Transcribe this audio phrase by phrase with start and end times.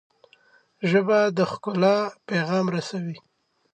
[0.89, 1.97] ژبه د ښکلا
[2.29, 3.17] پیغام رسوي